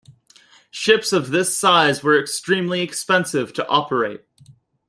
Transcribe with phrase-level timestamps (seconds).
[0.71, 4.21] Ships of this size were extremely expensive to operate.